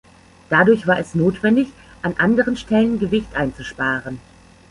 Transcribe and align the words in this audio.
Dadurch 0.49 0.87
war 0.87 0.97
es 0.97 1.13
notwendig, 1.13 1.67
an 2.01 2.15
anderen 2.17 2.57
Stellen 2.57 2.97
Gewicht 2.97 3.35
einzusparen. 3.35 4.19